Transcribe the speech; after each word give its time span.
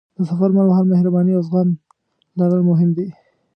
د 0.17 0.19
سفر 0.29 0.49
پر 0.55 0.63
مهال 0.69 0.85
مهرباني 0.91 1.31
او 1.35 1.43
زغم 1.47 1.69
لرل 2.39 2.61
مهم 2.69 2.89
دي. 2.97 3.07